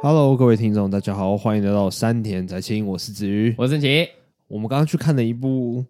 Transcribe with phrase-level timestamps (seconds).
[0.00, 4.08] Hello，各位听众，大家好，欢迎来到山田宅青，我是子瑜，我是郑奇。
[4.46, 5.84] 我们刚刚去看了一部，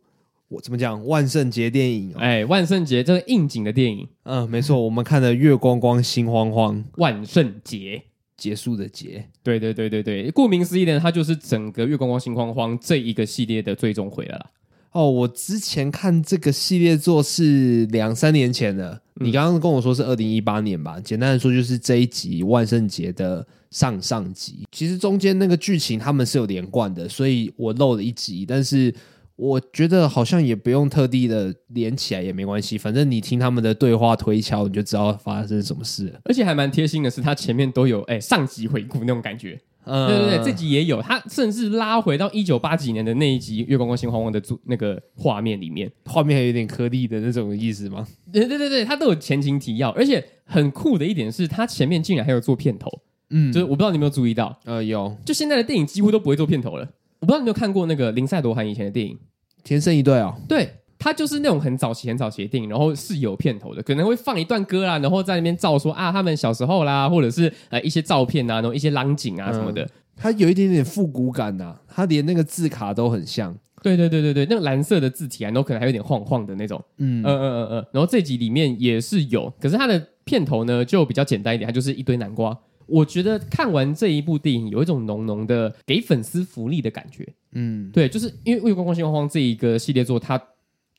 [0.49, 2.19] 我怎么讲，万圣节电影、哦？
[2.19, 8.03] 哎，万圣节这个应景的电影，嗯，没错，我们看了《月光光心慌慌》，万圣节
[8.39, 14.47] 结束的结，对对对对对，顾名思义呢，它就是整个《月光光心慌慌》这一个系列的最终回了啦。
[14.93, 20.99] 哦，我之前看这个系列作是两三年前的，嗯、你刚刚跟我说是二零一八年吧？
[21.01, 24.67] 简单的说，就是这一集万圣节的上上集。
[24.73, 28.47] 其实中间那个剧情他们是有连贯的，所以我漏了一集。
[28.47, 28.93] 但是
[29.37, 36.21] 我觉得好像也不用特地的连起来也没关系，反正你听他们的对话推敲，你就知道发生什么事了。
[36.25, 39.61] 而且还蛮贴心的是，他前面都有哎上集回顾那种感觉。
[39.89, 48.07] 嗯，对对对，这集也有，他甚至拉回到一九八几年的那一集《月光光心慌慌》的那个画面里面，画面还有点颗粒的那种意思吗？
[48.31, 52.91] 对对对对，他都有前情提要，而且很酷的一点是，他前面竟然还有做片头，
[53.31, 56.89] 嗯，就是我不知道你有没有注意到，呃，有，就现在的电影几乎都不会做片头了，
[57.21, 59.15] 我不知道你有没有看过那个林赛·罗韩以前的电影
[59.65, 60.69] 《天生一对》哦，对。
[60.99, 69.83] 他就是那种很早期、很早期的电影，然后是有片头的，可能会放一段歌啦，然后在那边照说啊，他们小时候啦，或者是呃一些照片啊，然后一些浪景啊什么的。
[69.83, 73.57] 嗯、他有一点点复古感呐、啊，他连那个字卡都很像。
[73.81, 76.85] 对对对对对，那个蓝色的字体啊，然后可能还有点晃晃的那种。
[76.97, 77.87] 嗯嗯嗯嗯嗯。
[77.93, 82.59] 然后这集里面也是有，可是它的片头呢就比较简单一点，它就是一堆南瓜。
[82.87, 87.33] 我觉得看完这一部电影，有一种浓浓的给粉丝福利的感觉。
[87.53, 90.43] 嗯，对，就是因为《月光光心慌慌》这一个系列作，它。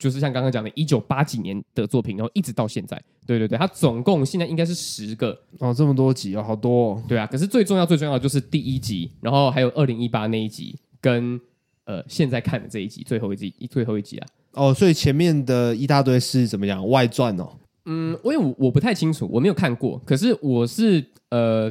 [0.00, 7.26] 就是像刚刚讲的，一九八几年的作品，然后一直到现在，对对对，它总共现在应该是十个哦，这么多集哦，好多哦，对啊。
[7.26, 11.38] 可是最重要最重要的就是第一集，然后还有二零一八那一集，跟
[11.84, 14.26] 呃现在看的这一集最后一集最后一集啊。
[14.54, 17.50] 哦，所以前面的一大堆是怎么讲外传哦？
[17.84, 20.00] 嗯，我我我不太清楚，我没有看过。
[20.06, 21.70] 可是我是呃，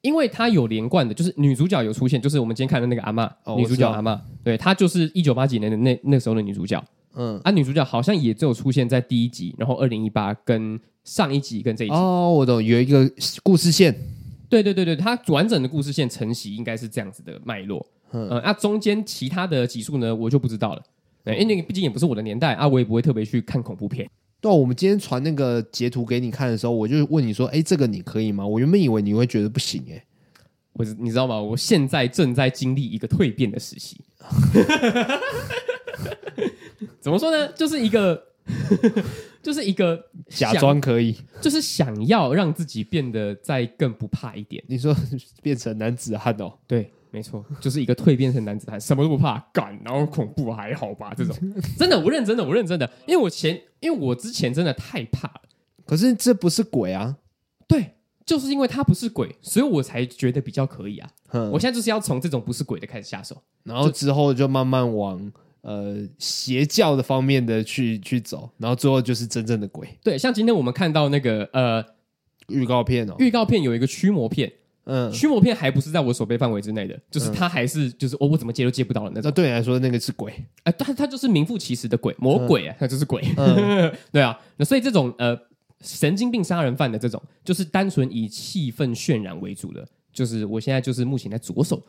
[0.00, 6.82] 因为它有连贯的，就是女主角有出现，就是我们今天看的那个阿嬷，哦、女主角阿嬷，对，她就是一九八几年的那那时候的女主角。
[7.18, 13.10] 嗯，啊，女主角好像也只有出现在第一集，然后二零一八跟上一集跟这一集哦，我懂，有一个
[13.42, 13.92] 故事线，
[14.48, 20.82] 对对对对，它完整的故事线承袭应该是这样子的脉络，嗯，啊、中间其他的集数呢，我就不知道了，
[21.24, 24.08] 对，因为那个毕竟也不是我的年代啊，我也不会特别去看恐怖片。
[24.40, 28.46] 对，我们今天传那个截图给你看的时候，我就问你说，哎，这个你可以吗？
[28.46, 30.04] 我原本以为你会觉得不行，哎，
[30.74, 31.40] 我你知道吗？
[31.40, 34.00] 我现在正在经历一个蜕变的时期。
[37.00, 37.50] 怎么说呢？
[37.52, 38.22] 就是一个，
[39.42, 44.62] 就是一个假装可以，就是想要让自己变得再更不怕一点。
[44.66, 44.94] 你说
[45.42, 46.52] 变成男子汉哦？
[46.66, 51.12] 对，没错，就是一个蜕变成男子汉，什么都不怕，敢，然后恐怖还好吧？
[51.16, 51.34] 这种
[51.78, 55.42] 真的，我认真的，我认真的，因为我前，因为我之前真的太怕了。
[55.86, 57.16] 可是这不是鬼啊？
[57.66, 57.94] 对，
[58.26, 61.08] 就是因为他不是鬼，所以我才觉得比较可以啊。
[61.28, 65.32] 哼我现在就是要从这种不是鬼的开始下手，然后之后就慢慢往。
[65.60, 69.88] 呃，邪教的方面的去去走，然后最后就是真正的鬼。
[70.02, 71.84] 对，像今天我们看到那个呃
[72.48, 74.50] 预告片哦，预告片有一个驱魔片，
[74.84, 79.22] 嗯，驱魔片还不是在我手背范围之内的，就是它还是就是哦，我怎么接都接不到的那种。
[79.24, 80.32] 那对你来说，那个是鬼？
[80.62, 83.22] 哎、呃，它它就是名副其实的鬼，魔鬼啊，它就是鬼。
[83.36, 85.36] 嗯、 对啊，那所以这种呃
[85.80, 91.82] 神经病杀人犯的这种，就是单纯以气氛渲染为主的，就是我现在就是目前在着手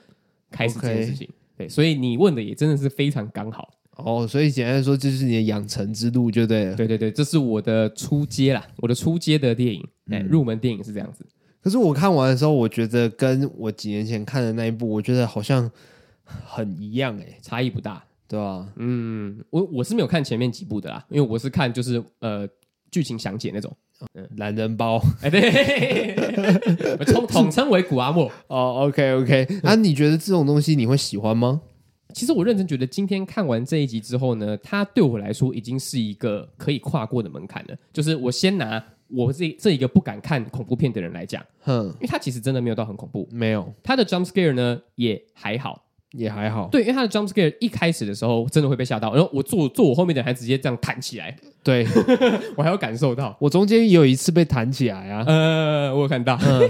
[0.50, 1.28] 开始这件事情。
[1.28, 1.32] Okay.
[1.60, 4.26] 对，所以你问的也真的是非常刚好哦。
[4.26, 6.74] 所以简单说，这是你的养成之路，就对了。
[6.74, 11.26] 对对对，这是我的初阶啦，我的初阶的电影，哎、嗯，入门电影是这样子。
[11.62, 15.70] 可是我看完的时候，我觉得跟我几年前看的那一部，我觉得好像
[16.24, 18.74] 很一样、欸，哎，差异不大，对吧、啊？
[18.78, 22.48] 嗯，我我是没有看前面几部的啦，因为我是看就是呃
[22.90, 23.76] 剧情详解那种。
[24.14, 28.32] 嗯，懒人包，哎，对， 统统称为古阿莫。
[28.48, 31.62] 哦，OK OK，那、啊、你觉得这种东西你会喜欢吗？
[32.14, 37.76] 其实我认真觉得，今天看完这一集之后呢，它对我来说已经是一个可以跨过的门槛了。
[37.94, 45.84] 就是我先拿我这这一个不敢看恐怖片的人来讲，哼，因为它其实真的没有到很恐怖，没有，它的 jump scare 呢也还好。
[46.14, 51.86] 也还好，对，因为他的 jump scare 一开始的时候真的会被吓到，然后我坐坐我后面的人还直接这样弹起来，对。
[52.58, 56.70] 我还要感受到，我中间也有一次被弹起来啊，呃，我有看到，嗯、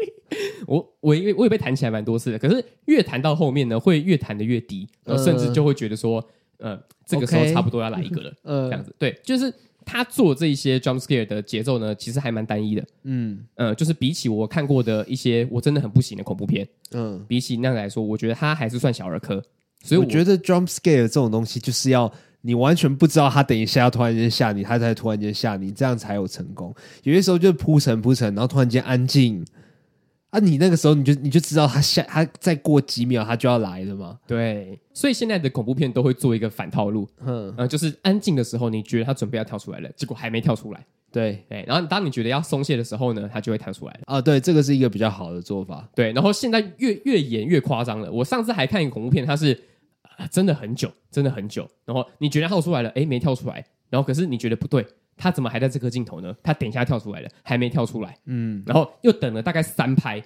[0.68, 6.22] 我我因为我也被弹起来蛮多次的，可是越弹到后面呢，会越弹的越低，然后甚至就会觉得说，
[6.58, 9.52] 呃，这个时候差不多要来一个了， 嗯，这样子，对，就是。
[9.84, 12.84] 他做这一些 jump scare 的节奏呢，其实还蛮单一的。
[13.02, 19.42] 嗯呃，就是比起我看过的一些我真的很不行的恐怖片，嗯，比起那个来说，我觉得他还是算小儿科。
[19.82, 22.10] 所以我，我觉得 jump scare 这种东西，就是要
[22.40, 26.74] 你完全不知道他等一下要突然间吓你，他才突然间吓你，这样才有成功。
[27.02, 29.44] 有些时候就铺陈铺陈，然后突然间安静，
[30.34, 34.18] 啊，你那个时候你就你就知道他下他再过几秒他就要来了嘛。
[34.26, 40.84] 对，所以现在的恐怖片都会做一个反套路，嗯，呃，就是安静的时候你觉得他准备要跳出来了，结果还没跳出来。
[41.12, 44.00] 对，哎，然后当你觉得要松懈的时候呢，他就会跳出来了。
[44.06, 45.88] 啊，对，这个是一个比较好的做法。
[45.94, 48.10] 对，然后现在越越演越夸张了。
[48.10, 49.56] 我上次还看一个恐怖片，它是、
[50.18, 51.70] 呃、真的很久，真的很久。
[51.84, 53.64] 然后你觉得跳出来了，哎，没跳出来。
[53.88, 54.84] 然后可是你觉得不对，
[55.16, 56.34] 他怎么还在这个镜头呢？
[56.42, 58.16] 他等一下跳出来了，还没跳出来。
[58.26, 60.22] 嗯，然后又等了大概三拍，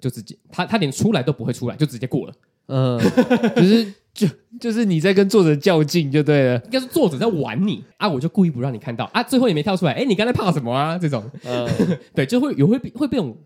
[0.00, 2.34] 就直接他他连出来都不会出来，就直接过了。
[2.66, 2.98] 嗯，
[3.56, 3.94] 就是。
[4.14, 4.28] 就
[4.60, 10.96] 就是你在跟作者较劲就对了，应该是作者在玩你啊，我就故意不让你看到啊，最后也没跳出来，哎，你刚才怕什么啊？
[10.96, 11.68] 这种，嗯，
[12.14, 13.36] 对，就会有会会被种，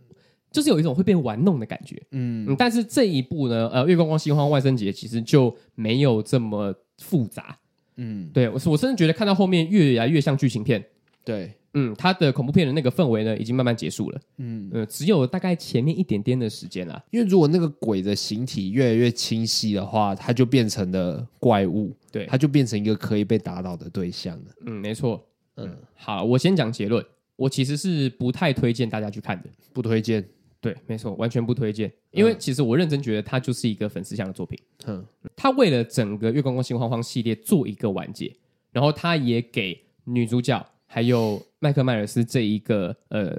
[0.53, 7.57] 就是有一种会被玩弄的感觉，嗯，嗯，但是这一部呢，呃，月光光心慌万圣节其实就没有这么复杂，
[7.99, 10.83] 嗯，对，我我甚至觉得看到后面越来越像剧情片，
[11.25, 11.53] 对。
[11.75, 14.21] 嗯，他的恐怖片的那个氛围呢，已经慢慢结束了。
[14.39, 17.01] 嗯，呃，只有大概前面一点点的时间啦。
[17.11, 24.45] 因为如果那个鬼的形体越来越清晰的话，它就变成了怪物，对，它就变成一个可以被打倒的对象了。
[24.65, 25.23] 嗯，没错。
[25.57, 27.05] 嗯，好，我先讲结论。
[27.37, 30.27] 我其实是不太推荐大家去看的，不推荐。
[30.61, 31.93] 对，没错，完全不推荐。
[32.11, 34.59] 因为其实我认真觉得它就是一个粉丝向的作品。
[34.87, 35.05] 嗯，
[35.37, 38.35] 他为了整个《月光光心慌慌》系列做一个完结，
[38.73, 40.65] 然后他也给女主角。
[40.91, 43.39] 还有麦克迈尔斯这一个呃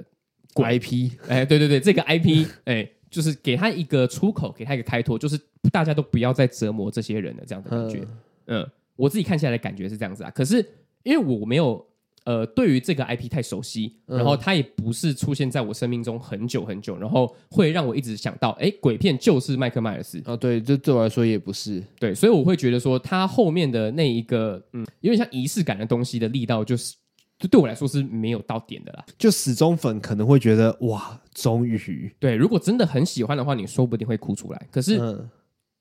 [0.54, 5.36] IP，哎，对对对，这个 IP，哎，就是给他一个出口，给他一个开拓，就是
[5.72, 8.06] 大家都不要再折磨这些人了，这样的感觉。
[8.46, 8.64] 嗯，
[8.94, 10.30] 我自己看下来的感觉是这样子啊。
[10.30, 10.64] 可是
[11.02, 11.84] 因为我没有
[12.30, 20.36] 呃对于这个 IP 太熟悉，然后他也不是出现在我生命中很久很久，然后会让我一直想到，哎，鬼片就是麦克迈尔斯啊。
[20.36, 21.82] 对，这对我来说也不是。
[21.98, 26.94] 对，所以我会觉得说，他后面的那一个嗯，有点像仪式感的东西的力道，就是。
[27.40, 34.68] 就对我来说是没有到点的啦，就死忠粉可能会觉得哇，终于对，如果真的很喜欢的话，你说不定会哭出来。
[34.70, 35.00] 可是，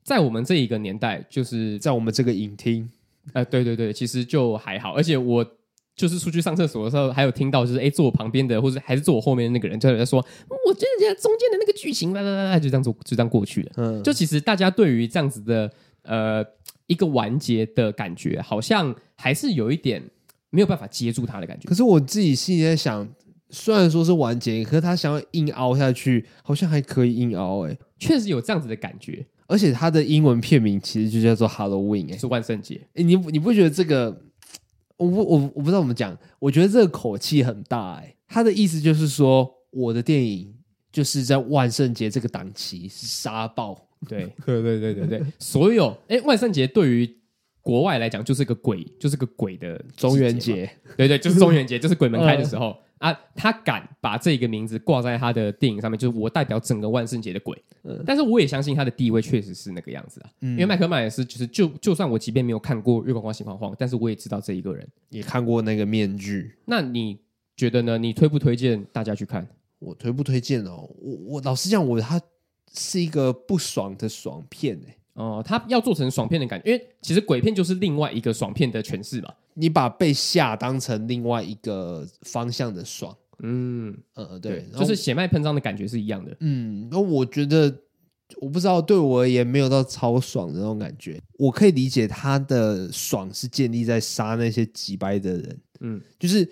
[0.01, 2.89] 在我们这一个年代，就是在我们这个影厅，
[3.33, 4.93] 呃，对对对，其实就还好。
[4.93, 5.45] 而且我
[5.99, 10.25] 就是出去上厕所的时候，还有听到就是哎，坐我旁边的或者还是坐我后面的那个人就在说，
[10.65, 13.71] 我觉得中间的那个剧情啦啦啦啦，就这样做就这样过去了。
[13.75, 15.69] 嗯，就其实大家对于这样子的
[16.03, 16.45] 呃
[16.87, 20.01] 一个完结的感觉，好像还是有一点。
[20.51, 21.69] 没有办法接住他的感觉。
[21.69, 23.07] 可是我自己心里在想，
[23.51, 29.23] 虽然说是完结，可是他想要硬凹下去，好像还可以硬凹哎、欸，确实有这样子的感觉。
[29.45, 32.81] 而且他的英文片名其实就叫做 Halloween，哎、欸，是万圣节。
[32.95, 34.19] 哎，你你不觉得这个？
[34.99, 38.15] 我不我我不知道怎么讲，我觉得这个口气很大哎、欸。
[38.27, 40.53] 他的意思就是说，我的电影
[40.91, 43.87] 就是在万圣节这个档期杀爆。
[44.07, 47.17] 对 对对对对对，所有哎，万圣节对于。
[47.61, 50.67] 国外来讲，就是个鬼，就是个鬼的中元节，
[50.97, 53.11] 对对，就是中元节， 就是鬼门开的时候、嗯、啊。
[53.35, 57.61] 他敢把这个名字挂在他的电影上面，就是我代表整个万圣节的鬼。
[57.83, 60.29] 嗯，但是我也相信他的地位确实是那个样子啊。
[60.41, 66.55] 嗯，因为麦克迈尔斯就是就就算我即便没有看过《月光光心慌慌》，但是我也知道这一个人，也看过那个面具。
[66.65, 67.19] 那你
[67.55, 67.97] 觉得呢？
[67.97, 69.47] 你推不推荐大家去看？
[69.79, 70.89] 我推不推荐哦？
[70.99, 72.21] 我我老实讲，我他
[72.73, 74.97] 是一个不爽的爽片哎、欸。
[75.19, 79.33] 哦，他要做成爽片的感觉，因为其实鬼片就是另外一个爽片的诠释嘛。
[79.53, 86.35] 你把被吓当成另外一个方向的爽，嗯呃对，对，就是血脉喷张的感觉是一样的。
[86.39, 87.75] 嗯，那我觉得
[88.37, 91.21] 我不知道，对我而言没有到超爽的那种感觉。
[91.37, 96.47] 我可以理解他的爽是建立在杀那些几掰的人，嗯，就是。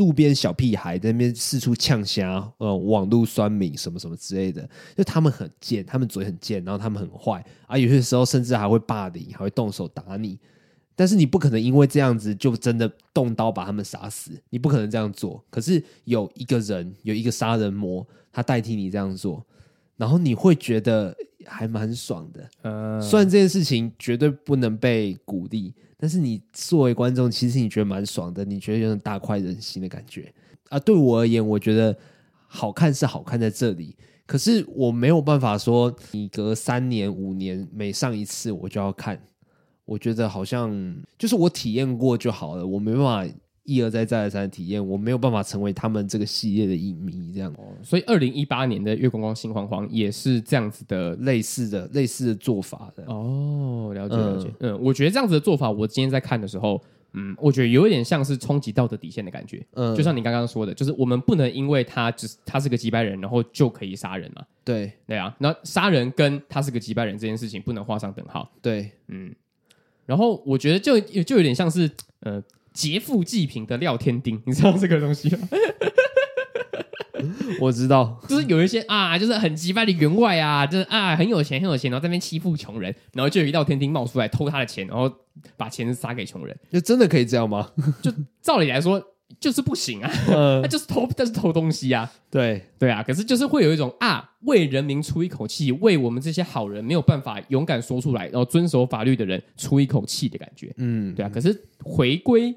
[0.00, 4.66] 路边小屁孩在那边四处呛虾，呃，网路酸民什么什么之类的，
[4.96, 10.38] 就他们很贱，他们嘴很贱，然后他们很坏啊，有些时候甚至还会霸凌，还会动手打你。
[10.96, 15.44] 但是你不可能因为这样子就真的动刀把他们杀死，你不可能这样做。
[15.50, 19.44] 可是有一个人，有一个杀人魔，他代替你这样做，
[19.98, 21.14] 然后你会觉得
[21.46, 22.50] 还蛮爽的。
[22.62, 25.74] 嗯，虽然这件事情绝对不能被鼓励。
[26.02, 30.32] 但是你作为观众，其实你觉得蛮爽的，你觉得有种大快人心的感觉
[30.70, 30.78] 啊。
[30.78, 31.94] 对我而言，我觉得
[32.46, 33.94] 好看是好看在这里，
[34.24, 39.20] 可是我没有办法说，你隔三年五年每上一次我就要看，
[39.84, 40.74] 我觉得好像
[41.18, 43.34] 就是我体验过就好了，我没办法。
[43.64, 47.52] 一而再，再而三的体验，我没有办法成为他们这个系列的影迷，这样。
[47.58, 53.04] 哦，所以二零一八年的《月光光心慌慌》也是这样子的，类似的、类似的做法的。
[53.04, 54.48] 哦，了解了解。
[54.60, 59.64] 嗯，嗯，我觉得这样子的做法，我今天在看的时候，嗯，我觉得有一点像是冲击道德底线的感觉。
[59.74, 64.42] 嗯，就像你刚刚说的，就是我们不能因为他只是他是个几百人，然后就可以杀人嘛。
[64.64, 65.36] 对，对啊。
[65.38, 68.50] 那杀人跟他是个几百人这件事情不能画上等号。
[68.62, 69.34] 对，嗯。
[70.06, 71.88] 然后我觉得就就有点像是，
[72.20, 72.42] 呃。
[72.72, 75.48] 劫富济贫的廖天丁，你知道这个东西吗？
[77.60, 85.12] 我知道，就是有一些啊，就是很奇葩的员外啊，就是啊很有钱很有钱，然后在那边欺负穷人，然后就有一道天丁冒出来偷他的钱，然后
[85.56, 87.70] 把钱撒给穷人，就真的可以这样吗？
[88.00, 88.10] 就
[88.40, 89.02] 照理来说
[89.38, 90.10] 就是不行啊，
[90.68, 102.54] 就是偷，但是偷东西啊，对对啊，可是就是会有一种啊为人民出一口气，为我们这些好人没有办法勇敢说出来，然后遵守法律的人出一口气的感觉，嗯，对啊，可是回归。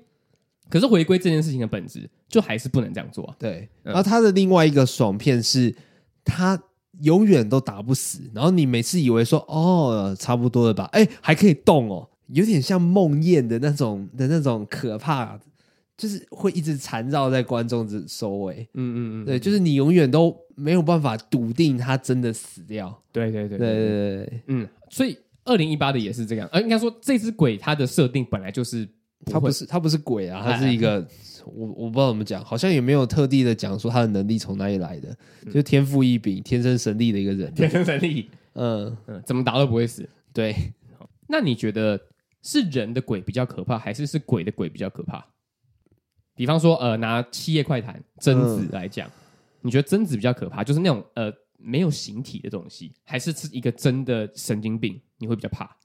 [0.69, 3.35] 可是回归这件事情的本质，就还是不能这样做啊。
[3.37, 5.75] 对，然后他的另外一个爽片是，
[6.23, 6.59] 他
[7.01, 10.85] 永远都打不死，然后你每次以为说哦，差不多了吧？
[10.93, 15.37] 哎，还可以动哦，有点像梦魇的那种的那种可怕，
[16.03, 18.67] 就是会一直缠绕在观众之周围。
[18.73, 23.01] 嗯嗯嗯，对，就是你永远都没有办法笃定他真的死掉。
[23.11, 28.87] 对对对对对嗯，所以二零一八的也是这样，呃，应该说这只鬼它的设定本来就是。
[29.25, 31.07] 他不是他不是鬼啊，他是一个
[31.45, 35.15] 我我不知道怎么讲，好像也没有特地的讲说他的能力从哪里来的，
[35.49, 37.49] 就天赋异禀、天生神力的一个人。
[37.53, 40.05] 天生神力，嗯嗯，怎么打都不会死。
[40.33, 40.53] 对，
[41.29, 41.97] 那你觉得
[42.41, 45.25] 是人的鬼比较可怕，还是是鬼的鬼比较可怕？
[46.35, 49.09] 比方说，呃，拿《七夜快谈》贞子来讲，
[49.61, 55.77] 你觉得贞子比较可怕，就是那种呃没有形体的东西，还是是一个真的神经病，你会比较怕？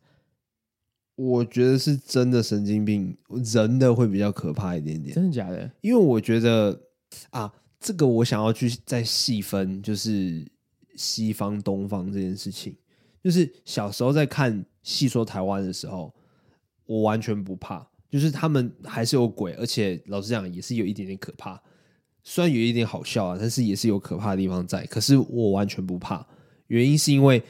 [1.16, 3.16] 我觉得是真的神经病，
[3.52, 5.14] 人的会比较可怕一点点。
[5.14, 5.68] 真的假的？
[5.80, 6.80] 因为我觉得
[7.30, 10.48] 啊，这个我想要去再细分，就是
[10.96, 12.76] 西方、东方这件事情。
[13.20, 16.14] 就是小时候在看《戏说台湾》的时候，
[16.86, 21.60] 我完全不怕，就是他们还是有鬼，而且老实讲也是有一点点可怕。
[22.24, 24.84] 虽然有一点好笑啊，但是也是有可怕的地方在。
[24.86, 26.26] 可是我完全不怕，
[26.66, 27.42] 原因是因为。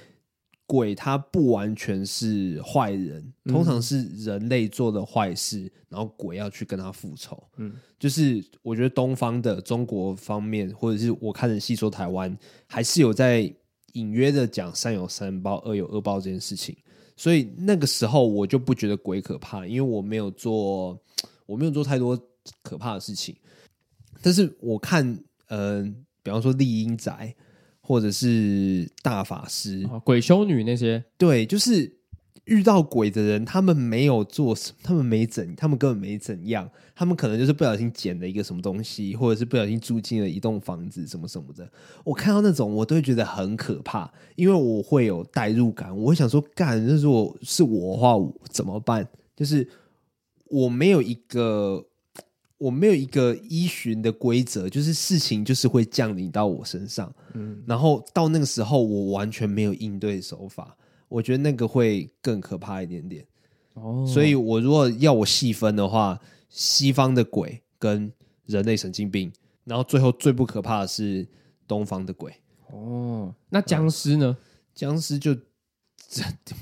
[0.71, 7.43] 鬼他不完全是坏人，通常是人类做的坏事，嗯、然后鬼要去跟他复仇。
[7.57, 12.37] 嗯，就是我觉得东方的中国方面，或者是我看的戏说台湾，
[12.67, 13.51] 还是有在
[13.95, 16.77] 隐约的讲善有善报，恶有恶报这件事情。
[17.19, 20.99] 所以那个时候我就不觉得鬼可怕，因为我没有做，
[21.45, 22.19] 我没有做太多
[22.63, 23.37] 可怕的事情。
[24.23, 25.05] 但是我看，
[25.49, 27.35] 嗯、呃，比方说丽英宅。
[27.81, 31.91] 或者是大法师、哦、鬼修女那些，对，就是
[32.49, 41.71] 遇到鬼的人，他们没有做什，他们没怎，他们根本没怎样，他们可能就是不小心捡了一个什么东西，或者是不小心住进了一栋房子，什么什么的。
[42.05, 49.07] 我看到那种，我都会觉得很可怕，因为我会有代入感，我会想说，干，那如果是我的话，我怎么办？
[49.37, 49.69] 就是
[50.47, 51.85] 我没有一个。
[52.59, 60.77] 我没有一个依循的规则，就是事情就是会降临到我身上，嗯，然后到那个时候我完全没有应对手法，
[61.09, 63.27] 我觉得那个会更可怕一点点。
[63.75, 68.13] 哦，所以我如果要我细分的话，西方的鬼跟
[68.47, 69.33] 人类神经病，
[69.65, 71.27] 然后最后最不可怕的是
[71.67, 72.33] 东方的鬼。
[72.71, 74.37] 哦，那僵尸呢？
[74.75, 75.37] 僵尸就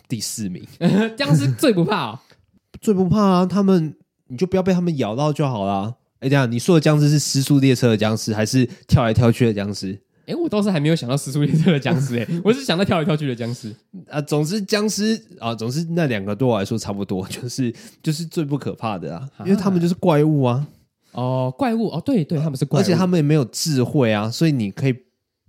[0.09, 0.67] 第四名，
[1.17, 2.21] 僵尸最不怕哦，
[2.81, 3.97] 最不怕啊，他们。
[4.29, 5.99] 你就不要被他们咬到就好了。
[6.19, 10.03] 哎，这样你说的僵尸是失速列车的僵尸，还是跳来跳去的僵尸？
[10.27, 13.75] 哎，我倒是还没有想到尸速列车的僵尸，哎，我是想到跳来跳去的僵尸
[14.11, 14.21] 啊。
[14.21, 20.67] 总之僵尸啊，总之那两个对我来说差不多， 就是就是最不可怕的啊，因为他们就是怪物啊。
[21.13, 25.06] 哦，怪物哦，对对，他们是怪物，而且他们也没有智慧啊，所以你可以。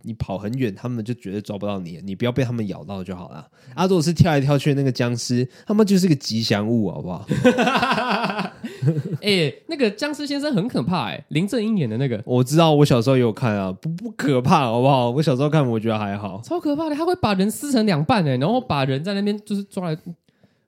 [0.07, 1.99] 你跑很远，他们就绝对抓不到你。
[2.01, 3.45] 你不要被他们咬到就好了。
[3.75, 7.25] 啊，如果是跳来跳去的那个僵尸，他们就是个吉祥物，好不好？
[9.19, 15.09] 哎、欸，那个僵尸先生很可怕哎、欸，林正英演的那个，我知道，我小时候也有看啊，不不可怕，好不好？
[15.09, 19.95] 我小时候看，我觉得还好，超可怕的，他会把人撕成两半哎、欸，然后把人在那边就是抓来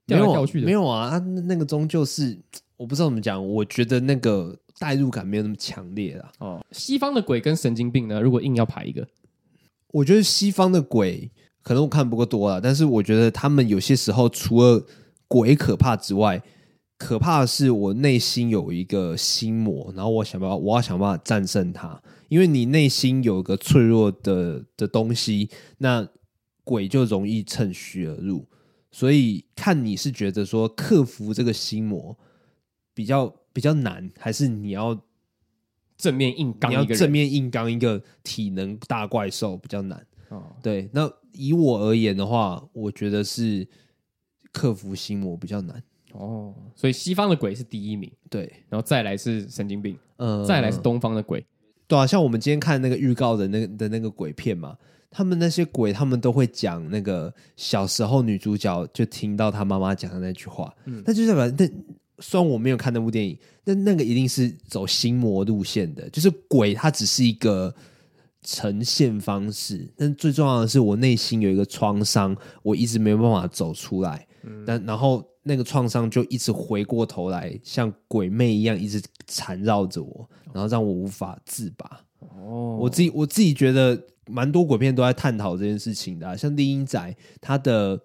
[0.05, 2.37] 掉来掉去的，没有，没有啊，他那个终究是
[2.75, 6.31] 我不知道怎么讲，我觉得那个代入感没有那么强烈啦。
[6.39, 8.19] 哦，西方的鬼跟神经病呢？
[8.19, 9.07] 如果硬要排一个。
[9.91, 11.31] 我觉得西方的鬼
[11.63, 14.85] 可能我看不够多了，但是我觉得他们有些时候除了
[15.27, 16.41] 鬼可怕之外，
[16.97, 22.01] 可怕的是我内心有一个心魔，然后我想办法，我要想办法战胜它。
[22.27, 26.07] 因为你内心有一个脆弱的的东西，那
[26.63, 28.47] 鬼就容易趁虚而入。
[28.91, 32.17] 所以看你是觉得说克服这个心魔
[32.93, 35.01] 比较比较难，还是你要？
[35.99, 40.03] 正面硬刚，你要正面硬刚一个体能大怪兽比较难。
[40.29, 43.67] 哦，对，那以我而言的话，我觉得是
[44.53, 45.83] 克服心魔比较难。
[46.13, 51.45] 哦，所以西方的鬼是第一名，对，然后再来是神经病，嗯，再来是东方的鬼。
[51.85, 54.77] 对啊，像我们今天看那个预告的那个的那个鬼片嘛，
[55.11, 61.69] 他们那些鬼，他们都会讲那个小时候女主角就听到她妈妈讲的那句话，嗯，那就代表那。
[62.19, 67.73] 虽然我没有看那部电影，但那个一定是走心魔路线的，就是鬼，它只是一个
[68.43, 74.27] 呈现方式，但最重要的是，我内心有一个创伤，我一直没有办法走出来。
[74.43, 82.01] 嗯，但然后那个创伤就一直回过头来，像鬼魅一样一直缠绕着我，然后让我无法自拔。
[82.19, 86.99] 哦，我自己我自己觉得，蛮多鬼片都在探讨这件事情的啊，像《丽英仔》，
[87.41, 87.99] 他的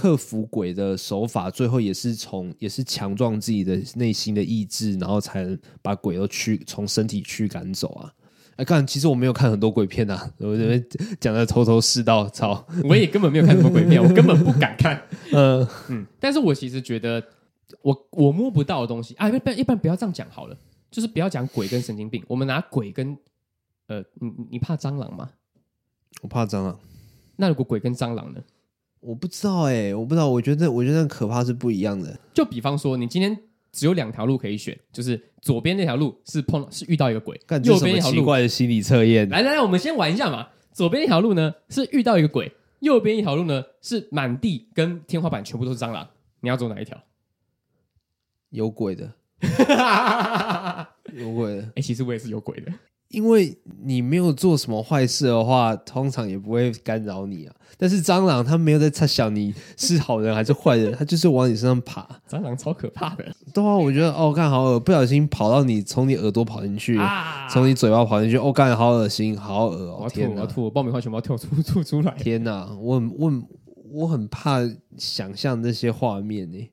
[0.00, 8.10] 克服鬼的手法，最后也是从也是强壮自己的内心的意志，然后才能把鬼都驱从身体驱赶走啊。
[8.56, 10.82] 哎，看，其实我没有看很多鬼片呐、啊，我这边
[11.20, 12.66] 讲的头头是道，操！
[12.84, 15.02] 我也根本没有看什么鬼片，我根本不敢看。
[15.32, 17.22] 嗯嗯，但是我其实觉得
[17.82, 20.56] 我，我我摸不到的东西啊，一般一般不要这样讲好了，
[20.90, 23.14] 就是不要讲鬼跟神经病，我们拿鬼跟
[23.88, 25.30] 呃，你你怕蟑螂吗？
[26.22, 26.78] 我怕蟑螂。
[27.36, 28.40] 那如果鬼跟蟑螂呢？
[29.00, 32.18] 我不知道哎、欸，我不知道，我觉得我觉得可怕是不一样的。
[32.32, 33.36] 就比方说，你今天。
[33.72, 39.28] 只有两条路可以选，就是左边那条路是碰是遇到一个鬼，右边一条路奇怪的心理测验。
[39.28, 40.48] 来来来，我们先玩一下嘛。
[40.72, 46.04] 左边一条路呢是遇到一个鬼，右边一条路呢是满地跟天花板全部都是蟑螂。
[46.40, 47.00] 你要走哪一条？
[48.48, 49.12] 有鬼的，
[51.14, 51.62] 有鬼的。
[51.62, 52.72] 哎、欸，其实我也是有鬼的。
[53.10, 57.54] 因为你没有做什么坏事的话，通常也不会干扰你啊。
[57.76, 62.06] 但是蟑螂它没有在猜想你是好人还是坏人，它就是往你身上爬。
[62.28, 63.24] 蟑螂超可怕的。
[63.52, 69.96] 对啊，我觉得哦，干好恶，不小心跑到你，从你耳朵跑进去，啊、从你嘴巴跑进去，哦，干好恶心，好恶哦！
[69.98, 72.14] 我要吐，我要吐，爆米花全部要跳出吐出来。
[72.14, 73.48] 天哪，我很我很
[73.92, 74.60] 我很怕
[74.98, 76.70] 想象那些画面呢。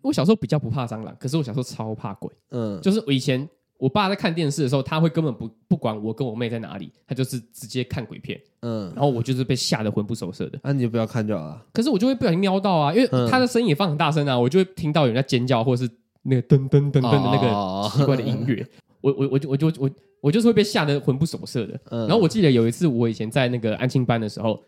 [0.00, 2.28] 我小时候比较不怕蟑螂，可是我小时候超怕鬼。
[2.50, 3.48] 嗯，就是我以前。
[3.82, 8.40] 我爸在看电视的时候，他会根本不不管我跟我妹在哪里，他就是直接看鬼片。
[8.60, 10.58] 嗯，然后我就是被吓得魂不守舍的。
[10.62, 11.66] 那、啊、你就不要看就好了。
[11.72, 15.90] 可是我就会不小心瞄到啊，因为他的声音也放很大声啊，我就会听到有人在尖叫，或者是
[16.22, 18.64] 那个噔噔噔噔的那个奇怪的音乐。
[19.02, 21.80] 我我我就我就我我就是会被吓得魂不守舍的。
[22.06, 24.62] 然后我记得有一次，我以前在那个安庆班的时候，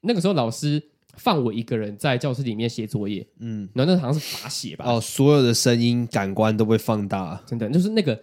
[0.00, 0.82] 那个时候老师
[1.18, 3.24] 放我一个人在教室里面写作业。
[3.38, 4.84] 嗯，然后那好像是罚写吧。
[4.88, 8.20] 哦，所有的声音感官都被放大，真的就是那个。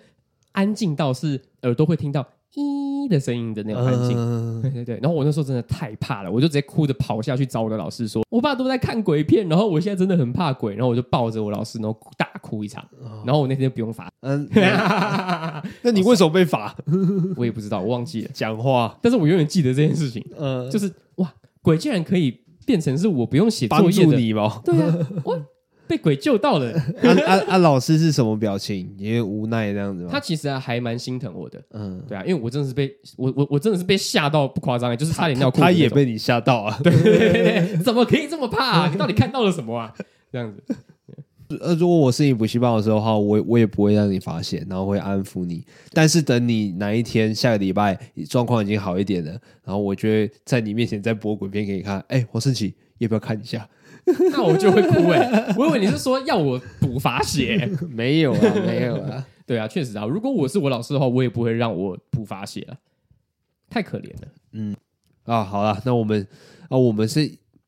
[0.53, 4.99] 安静到是耳朵会听到“咦”的声音的那种安静，呃、对对对。
[5.01, 12.83] 然后我那时候真的太怕了，我就直接哭着跑下去找我的老师说：“我爸都在看鬼片，然后我现在真的很怕鬼。”然后我就抱着我老师，然后大哭一场。
[13.25, 14.09] 然后我那天就不用罚。
[14.21, 14.47] 嗯，
[15.81, 16.75] 那你为什么被罚？
[17.35, 18.29] 我也不知道，我忘记了。
[18.33, 20.23] 讲话，但是我永远记得这件事情。
[20.37, 24.61] 嗯，就是哇，鬼竟然可以变成是我不用写作业的，吗？
[24.63, 25.41] 对啊，我。
[25.87, 26.71] 被鬼救到了，
[27.03, 27.57] 啊啊啊！
[27.57, 28.93] 老师是什么表情？
[28.97, 30.09] 因为无奈这样子吗？
[30.11, 35.61] 他其实还蛮心疼我的，嗯，对啊，因为我真的是被我我我真的是被吓到不夸张，就是差点尿裤子。
[35.61, 36.79] 他也被你吓到啊？
[36.83, 38.89] 对 对对，怎么可以这么怕啊？
[38.91, 39.93] 你到底看到了什么啊？
[40.31, 40.75] 这样子。
[41.59, 45.63] 呃，如果我是你补习班的时候的话，我我也不会让你发现，然后会安抚你。
[45.91, 49.31] 但是等你哪一天下个礼拜状况已经好一点了，
[49.63, 52.03] 然后我就会在你面前再播鬼片给你看。
[52.07, 53.69] 哎，黄圣奇，要不要看一下？
[54.31, 55.55] 那我就会哭哎、欸！
[55.57, 59.25] 我以为你是说要我补罚写， 没有啊，没有啊。
[59.47, 60.05] 对啊，确实啊。
[60.05, 62.75] 如果我是我老师的话，我也不会让我补罚写啊，
[63.69, 64.27] 太可怜了。
[64.51, 64.75] 嗯
[65.23, 66.27] 啊，好了，那我们
[66.69, 67.25] 啊，我们是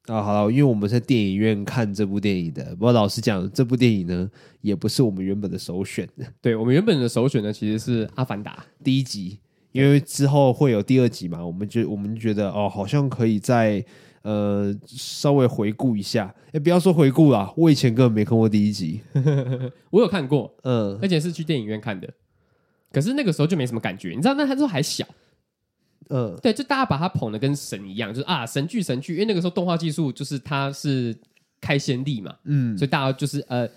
[0.08, 2.64] 啊，好了，因为我们在电影院看这部电影的。
[2.76, 6.08] 不过老实讲，这部电影呢，也不是我们原本的首选。
[6.42, 8.52] 对，我们原本的首选呢，其实是《阿凡达》
[8.84, 9.40] 第一集，
[9.72, 13.86] 因为之后会有第二集嘛，我们就我们觉得哦，好像可以在。
[14.26, 19.00] 呃，稍微回顾一下，哎，不要说回顾啦，我以前根本没看过第一集，
[19.92, 22.12] 我有看过，嗯，而且是去电影院看的，
[22.92, 25.06] 可是那个时候就没什么感觉，你知道，那他时候还小，
[26.10, 31.16] 嗯，对，就大家把他捧的跟神一样，就是啊，神剧神剧，因为那个时候动画技术就是他是
[31.62, 33.70] 开先例嘛，嗯，所以大家就是呃，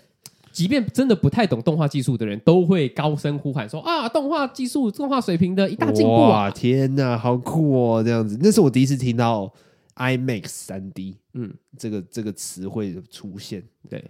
[0.51, 9.53] 即便真的不太懂动画技术的人，都会高声呼喊说啊，动画技术、动画水平的一大进步啊，哇，天哪，好酷哦，这样子，那是我第一次听到。
[9.99, 14.03] IMAX 三 D，嗯，这个这个词汇的出现，对。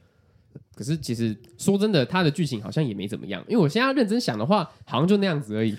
[0.75, 3.43] 可是其实说真的，它的剧情好像也没怎么样。
[3.47, 5.71] 因为我现在要认真想的话，好像就那样子而已。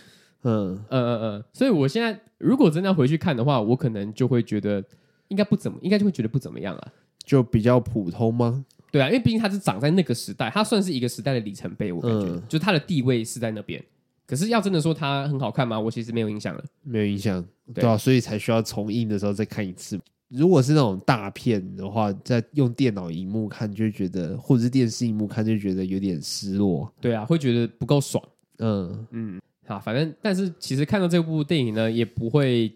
[0.43, 1.45] 嗯嗯嗯嗯。
[1.53, 4.85] 所以我现在如果真的要回去看的话，我可能就会觉得
[5.29, 6.93] 应该不怎么，应该就会觉得不怎么样了。
[7.25, 8.65] 就比较普通吗？
[8.91, 11.93] 对啊，因为毕竟它是长在那个时代，它算是一个时代的里程碑。
[11.93, 13.83] 我感觉，嗯、就它的地位是在那边。
[14.31, 15.81] 可是要真的说它很好看吗？
[15.81, 19.99] 我其实没有印象了，没有印象，对啊，所以才需要重映的时候再看一次。
[20.29, 26.89] 如果是那种大片的话，在用电脑荧幕看就会觉得，或者是电视荧幕看就觉得有点失落。
[27.01, 28.23] 对啊，会觉得不够爽。
[28.59, 32.73] 嗯嗯，好，反正但是其实看到这部电影呢，也不会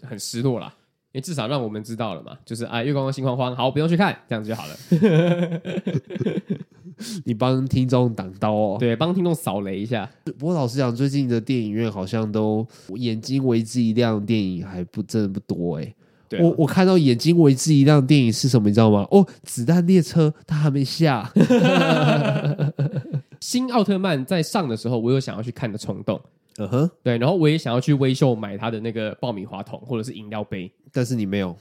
[0.00, 0.74] 很失落啦，
[1.12, 4.74] 因为至少让我们知道了嘛，就是啊，月光光心慌慌，好，不用去看，这样子就好了。
[7.24, 10.08] 你帮听众挡刀哦，对，帮听众扫雷一下。
[10.38, 15.94] 不过老实讲，最近的电影院好像都眼睛为之一亮的电影还不真的不多哎、欸。
[16.28, 18.68] 对啊、我我看到眼睛为之一亮的电影是什么？
[18.68, 19.06] 你知道吗？
[19.10, 21.30] 哦，子弹列车它还没下。
[23.40, 26.20] 新奥特曼在上的时候，我有想要去看的冲动。
[26.58, 31.54] 嗯哼，对，然后我也想要去微秀买他的那个爆米花桶或者是饮料杯，但是你没有。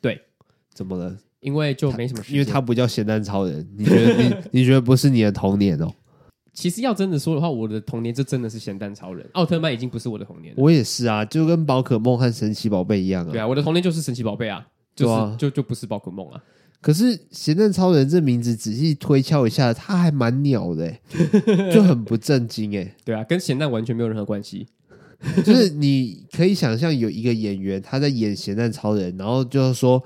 [0.00, 0.20] 对，
[0.72, 1.16] 怎么了？
[1.44, 3.64] 因为就没什么时间，因为他不叫咸蛋超人。
[3.76, 5.92] 你觉得你 你觉得不是你的童年哦？
[6.54, 9.28] 其实要真的说的话，我的童年就真的是咸蛋超人。
[9.32, 10.62] 奥特曼已经不是我的童年了。
[10.62, 13.30] 我也是啊，就跟宝可梦和神奇宝贝一样啊。
[13.30, 16.42] 对啊，我的童年就是神奇宝贝啊，就是啊就就不是宝可梦啊。
[16.80, 21.00] 可是咸蛋超人这名字仔细推敲一下，他还蛮鸟的、欸，
[21.72, 22.94] 就很不正经哎、欸。
[23.04, 24.66] 对啊，跟咸蛋完全没有任何关系。
[25.42, 30.02] 就是你可以想象有一个演员他在演咸蛋超人，然后就是说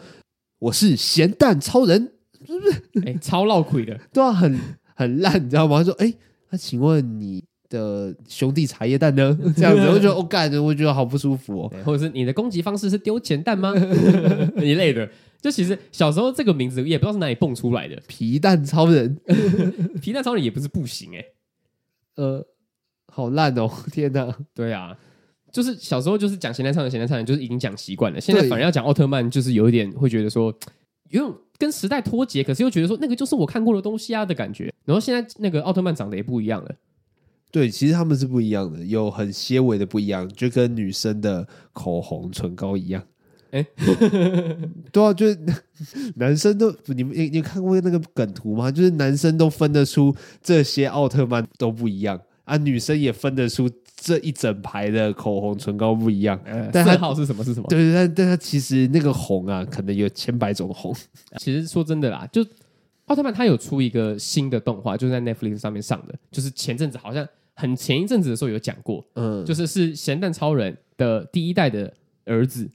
[0.58, 2.12] 我是咸蛋超人，
[2.46, 2.72] 是不是？
[3.06, 4.58] 哎、欸，超闹鬼的， 对啊，很
[4.94, 5.78] 很烂，你知道吗？
[5.78, 6.12] 他说哎，
[6.50, 9.38] 那、欸、请问你的兄弟茶叶蛋呢？
[9.56, 11.72] 这样子，我觉得我干的，我觉得好不舒服哦。
[11.84, 13.72] 或者是你的攻击方式是丢钱蛋吗？
[14.58, 15.08] 一类的。
[15.40, 19.16] 就其实小时候这个名字也不知道是哪里蹦出来的，皮蛋超人，
[20.02, 21.34] 皮蛋超人也不是不行哎、欸，
[22.16, 22.44] 呃，
[23.06, 24.36] 好烂哦，天哪！
[24.52, 24.98] 对啊，
[25.58, 30.56] 就是小时候就是讲咸蛋超人，咸蛋超人就是已经讲习惯了，现在反而要讲奥特曼，就是有一点会觉得说，
[31.10, 34.72] 有种跟时代脱节，可是又觉得说那个就是我看过的东西啊的感觉。
[34.84, 36.72] 然后现在那个奥特曼长得也不一样了，
[37.50, 43.02] 对，其实他们是不一样的，有很些微的不一样，就跟女生的口红、唇膏一样。
[43.50, 43.66] 哎，
[44.92, 45.36] 对啊，就是
[46.14, 48.70] 男生都你们你你看过那个梗图吗？
[48.70, 53.68] 就是男生都分得出这些奥特曼都不一样啊，女生也分得出
[54.00, 56.40] 这一整排的口红唇膏不一样。
[56.44, 57.42] 呃、但色号是什么？
[57.42, 57.66] 是什么？
[57.68, 60.94] 对对，但但它其实那个红啊，可能有千百种红。
[61.38, 62.44] 其实说真的啦，就
[63.06, 71.92] 奥特曼他有出一个新的动画，就是在 Netflix 上面上的，就是前阵子好像很前一阵子的时候有讲过，嗯，就是是咸蛋超人的第一代的
[72.24, 72.70] 儿子。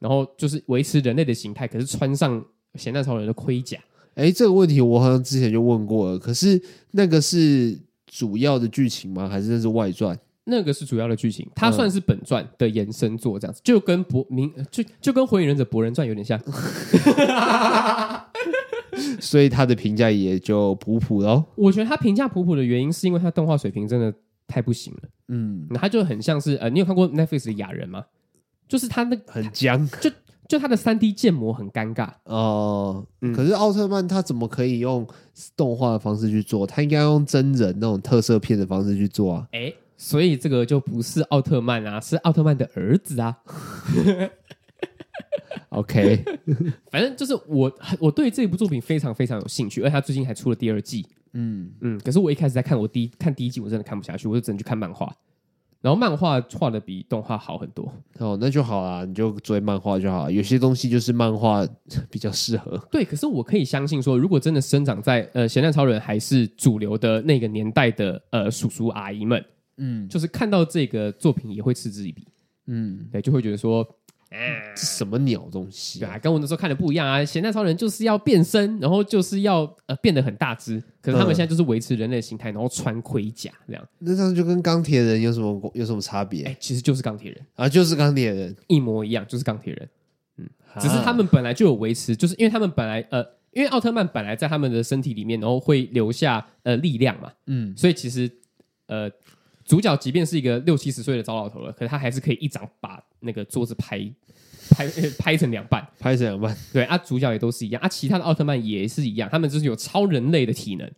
[0.00, 2.40] 然后就是维持人类的形态，可是穿上
[2.76, 3.76] 咸蛋超人的盔甲。
[4.14, 6.16] 哎，这个问题我好像之前就问过了。
[6.16, 7.76] 可是那个是
[8.06, 9.28] 主要的剧情吗？
[9.28, 10.16] 还是那是外传？
[10.48, 16.40] 那个是主要的剧情，它算是本传的延伸作，这样子，就跟博明就就跟火影忍者博人传有点像。
[19.20, 21.44] 所以他的评价也就普普喽。
[21.54, 24.12] 我觉得他评价普普的原因，是因为他动画水平真的
[24.46, 25.08] 太不行了。
[25.28, 28.06] 嗯，他就很像是呃，你有看过 Netflix 的雅人吗？
[28.66, 30.10] 就是他那很僵，就
[30.48, 33.06] 就他的三 D 建模很尴尬哦。
[33.20, 35.06] 嗯、可是奥特曼他怎么可以用
[35.56, 36.66] 动画的方式去做？
[36.66, 39.48] 他应该用真人那种特色片的方式去做啊。
[39.52, 43.36] 哎，所以这个就不是奥特曼啊，是奥特曼的儿子啊。
[45.70, 46.24] OK，
[46.90, 51.06] 反正就是我我对这部作品非常非常有兴趣，而且他最近还出了第二季。
[51.34, 55.12] 嗯嗯，可是我一开始在看我第一看第一季，我真的看不下去，我就只能去看漫画。
[55.80, 60.28] 然后漫画画的比动画好很多哦，那就好啦，你就追漫画就好。
[60.30, 61.64] 有些东西就是漫画
[62.10, 62.76] 比较适合。
[62.90, 69.44] 对，可是我可以相信说，如果真的生长在呃咸蛋超人还是主流的那个年代的呃叔叔阿姨们，
[69.78, 72.28] 嗯，就是看到这个作品也会嗤之以鼻，
[72.66, 73.86] 嗯，对，就会觉得说。
[74.76, 76.00] 这什么鸟东西？
[76.00, 77.24] 对啊，跟我那时候看的不一样啊！
[77.24, 83.88] 咸蛋超人就是要变身，然后就是要呃变得很大只，可是他们现在就是维持人类形态，然后穿盔甲这样。
[84.00, 86.44] 那这样就跟钢铁人有什么有什么差别？
[86.44, 89.88] 哎，其实就是钢铁人啊，就是钢铁人一模一样，就是钢铁人。
[90.36, 90.46] 嗯，
[90.78, 98.30] 只是他们本来就有维持，就是因为他们本来呃，因为奥特曼本来在他们的身体里面，然后会留下呃力量嘛，嗯，所以其实
[98.88, 99.10] 呃。
[99.68, 104.00] 主角即便是一个六七十岁的糟老头了，可是他还是可以一掌把那个桌子拍
[104.70, 106.56] 拍 拍成两半，拍成两半。
[106.72, 110.90] 对啊，主角也都是一样啊，其他的奥特曼也是一样，他们就是有超人类的体能，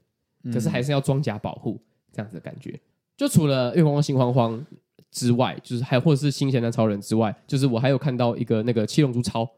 [0.45, 2.79] 嗯、可是还是要装甲保护这样子的感觉。
[3.17, 4.65] 就除了月光光心慌慌
[5.11, 9.51] 之外，就是还或者是新咸蛋超人之外，就是我还有看到一个那个七龙珠超。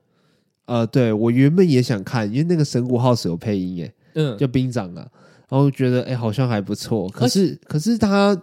[0.65, 5.07] 呃，对我原本也想看，因为那个神谷浩史有配音耶，嗯，叫兵长啊，
[5.51, 8.41] 然后觉得哎好像还不错，可是可是他。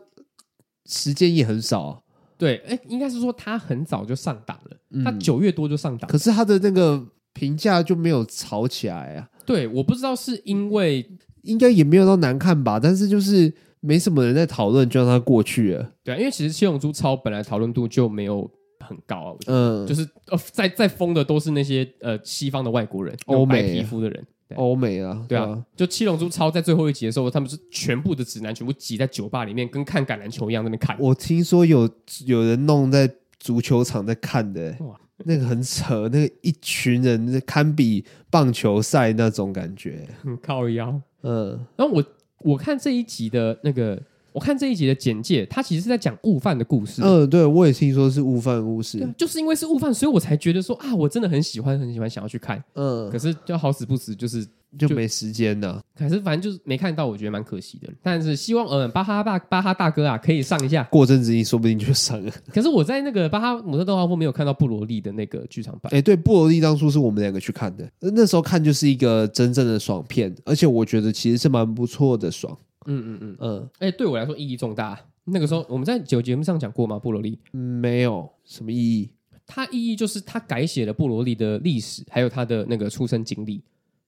[0.90, 2.00] 时间也很少，啊，
[2.36, 7.02] 对，哎，应该是说他很早就上档了，嗯、他九月多就上档，可是他的那个
[7.34, 9.30] 评价就没有炒起来啊。
[9.46, 11.08] 对，我不知道是因为
[11.44, 15.92] 应该也没有到难看吧，但是就是没什么人在讨论，就让它过去了。
[16.04, 18.50] 对，啊因为其实《七龙珠超》本来讨论度就没有
[18.80, 24.26] 很高啊，嗯，就是呃，在在疯的都是那些呃西方的外国人，欧美皮肤的人。
[24.56, 30.98] 欧美啊，对啊，就七龙珠超在最后一集的时候，他们是全部的直男全部挤在酒吧里面，跟看橄榄球一样在那边看。
[31.00, 31.90] 我听说有
[32.26, 33.10] 有人弄在
[33.40, 41.00] 足球场在看的，哇，那个很扯，那个一群人堪比棒球赛那种感觉，很靠腰。
[41.22, 42.04] 嗯，然后我
[42.40, 44.02] 我看这一集的那个，
[44.32, 47.02] 我看这一集的简介，他其实是在讲悟饭的故事。
[47.02, 52.64] 嗯、呃，对，我也听说是悟饭的故事，就是因为是悟饭，所以我才觉得说啊，我真的很喜欢，很喜欢，想要去看。
[52.74, 54.48] 嗯，可是就好死不死，就是。
[54.78, 57.92] 就没时间了，可是反正就是没看到，我觉得蛮可惜的。
[58.04, 62.32] 但是希望嗯巴哈大巴哈大哥啊可以上一下，过阵子你说不定就上了。
[62.54, 65.92] 可是我在那个巴哈姆特动画部没有看到布罗利的那个剧场版。
[65.92, 72.56] 哎，对，布罗利当初是我们两个去看的，那时候看就是一个真正的爽片，而且我觉得其实是蛮不错的爽。
[72.92, 75.00] 嗯嗯嗯嗯，哎，对我来说意义重大。
[75.26, 76.98] 那个时候我们在九节目上讲过吗？
[76.98, 77.38] 布罗利？
[77.54, 79.10] 嗯，没有什么意义。
[79.46, 83.62] 它意义就是它改写了布罗利的历史，还有他的那个出生经历。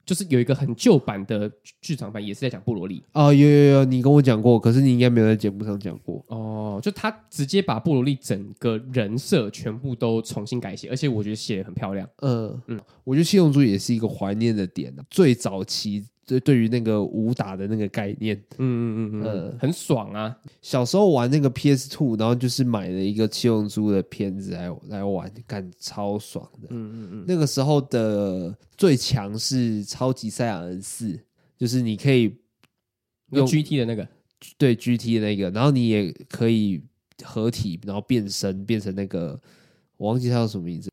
[0.03, 6.79] 就是有一个很旧版的剧场版，也是在讲布罗利哦，有有有，你跟我讲过，可是你应该没有在节目上讲过哦。
[6.81, 12.09] 就他直接把布罗利整个人设全部都重新改写，而且我觉得写的很漂亮。
[12.17, 16.03] 嗯嗯，我觉得七龙珠也是一个怀念的点，最早期。
[16.25, 20.37] 对，对于那个武打的那个概念，嗯嗯嗯嗯，呃，很爽啊！
[20.61, 26.67] 小时候玩那个 PS Two，然后就是买了一个七龙珠的片子来来玩，感超爽的。
[26.69, 31.19] 嗯嗯嗯，那个时候的最强是超级赛亚人四，
[31.57, 32.33] 就是你可以
[33.31, 34.07] 用 GT 的那个，
[34.57, 36.81] 对 GT 的那个，然后你也可以
[37.23, 39.39] 合体，然后变身变成那个，
[39.97, 40.89] 我忘记它叫什么名字。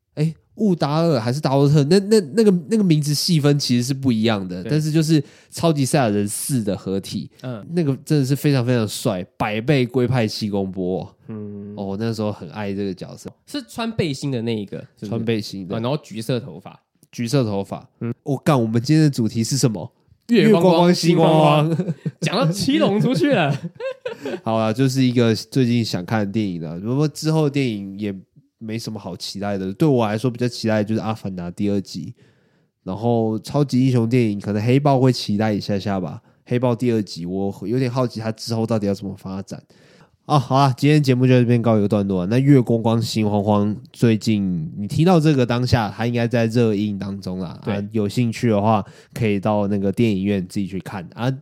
[0.59, 1.83] 哎，悟达尔还是达洛特？
[1.85, 15.07] 那那那个那个名字细分其实是不一样的，但是就是超级赛亚人四的合体，嗯，那个真的是非常非常帅，百倍龟派气功波，嗯，哦，那时候很爱这个角色，是穿背心的那一个，是是？
[15.07, 16.79] 穿背心的，然后橘色头发，
[17.11, 19.91] 橘色头发，嗯，我干，我们今天的主题是什么？
[20.27, 23.51] 月光光，星光光，讲到七龙出去了，
[24.43, 28.15] 好了，就是一个最近想看的电影了，如果之后的电影也。
[28.59, 32.13] 没什么好期待的，对我来说比较期待的就是《阿凡达》第二集，
[32.83, 36.21] 然后超级英雄电影可能黑豹会期待一下下吧。
[36.45, 39.63] 黑豹第二集我有点好奇，它之后到底要怎么发展。
[40.29, 42.23] 啊，好啊，今天节目就在这边告一个段落。
[42.27, 47.59] 那月光光心慌慌，最近你听到这个当下，它应该在热映当中啦。
[47.65, 51.35] 对、啊，有兴趣的话可以到那个电影院自己去看啊。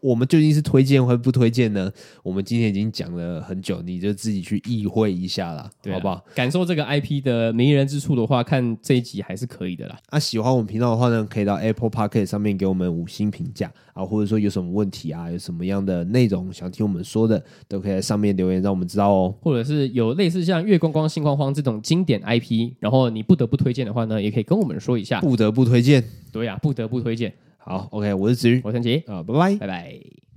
[0.00, 1.90] 我们究竟是推荐或不推荐呢？
[2.22, 6.24] 我们今天已经讲了很久，你就自己去意会一下啦，对啊、好不好？
[6.34, 9.96] 感受这个 IP 的迷人之处的话，看这一集还是可以的啦。
[10.10, 19.34] 啊，喜欢我们频道的话呢，可以到 Apple Podcast 上面给我们五星评价啊，或者说有什么问题啊，有什么样的内容想听我们说的，都可以在上面留言让我们知道哦。
[19.40, 25.20] 或者是有类似像月光光、星光光这种经典 IP，然后你不得不推荐的话呢，也可以跟我们说一下。
[25.20, 27.32] 不得不推荐，对呀、啊，不得不推荐。
[27.56, 30.27] 好，OK，我是子瑜，我是陈杰，啊，拜拜，拜拜。